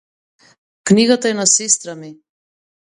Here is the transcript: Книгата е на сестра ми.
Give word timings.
Книгата 0.83 1.29
е 1.29 1.33
на 1.43 1.47
сестра 1.47 1.95
ми. 2.03 2.15